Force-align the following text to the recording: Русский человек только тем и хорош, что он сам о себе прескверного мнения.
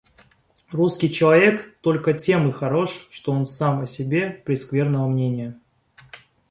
Русский 0.71 1.11
человек 1.11 1.77
только 1.81 2.13
тем 2.15 2.49
и 2.49 2.51
хорош, 2.51 3.05
что 3.11 3.33
он 3.33 3.45
сам 3.45 3.81
о 3.81 3.85
себе 3.85 4.31
прескверного 4.31 5.07
мнения. 5.07 5.59